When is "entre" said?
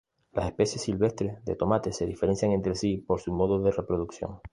2.53-2.73